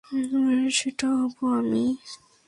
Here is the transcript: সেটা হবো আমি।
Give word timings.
সেটা 0.77 1.07
হবো 1.19 1.43
আমি। 1.59 1.83